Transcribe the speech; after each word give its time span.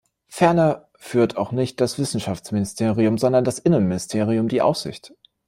Ferner 0.29 0.89
führt 0.97 1.37
auch 1.37 1.51
nicht 1.51 1.79
das 1.79 1.99
Wissenschaftsministerium, 1.99 3.19
sondern 3.19 3.43
das 3.43 3.59
Innenministerium 3.59 4.47
die 4.47 4.63
Aufsicht. 4.63 5.13